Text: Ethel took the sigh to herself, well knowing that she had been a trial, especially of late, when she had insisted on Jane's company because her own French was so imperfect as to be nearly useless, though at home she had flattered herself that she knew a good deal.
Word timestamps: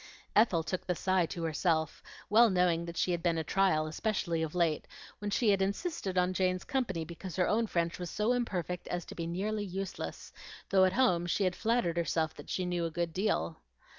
Ethel 0.35 0.63
took 0.63 0.87
the 0.87 0.95
sigh 0.95 1.27
to 1.27 1.43
herself, 1.43 2.01
well 2.27 2.49
knowing 2.49 2.85
that 2.85 2.97
she 2.97 3.11
had 3.11 3.21
been 3.21 3.37
a 3.37 3.43
trial, 3.43 3.85
especially 3.85 4.41
of 4.41 4.55
late, 4.55 4.87
when 5.19 5.29
she 5.29 5.51
had 5.51 5.61
insisted 5.61 6.17
on 6.17 6.33
Jane's 6.33 6.63
company 6.63 7.05
because 7.05 7.35
her 7.35 7.47
own 7.47 7.67
French 7.67 7.99
was 7.99 8.09
so 8.09 8.33
imperfect 8.33 8.87
as 8.87 9.05
to 9.05 9.13
be 9.13 9.27
nearly 9.27 9.63
useless, 9.63 10.33
though 10.69 10.85
at 10.85 10.93
home 10.93 11.27
she 11.27 11.43
had 11.43 11.55
flattered 11.55 11.97
herself 11.97 12.33
that 12.33 12.49
she 12.49 12.65
knew 12.65 12.83
a 12.85 12.89
good 12.89 13.13
deal. 13.13 13.59